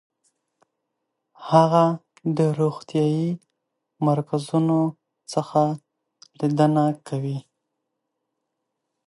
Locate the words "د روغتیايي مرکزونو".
2.37-4.79